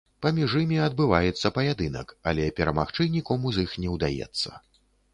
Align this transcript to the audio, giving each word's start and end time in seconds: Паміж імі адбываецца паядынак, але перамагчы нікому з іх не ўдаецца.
Паміж 0.25 0.53
імі 0.61 0.79
адбываецца 0.85 1.51
паядынак, 1.59 2.15
але 2.33 2.49
перамагчы 2.63 3.11
нікому 3.19 3.47
з 3.59 3.71
іх 3.71 3.81
не 3.85 3.89
ўдаецца. 3.97 4.49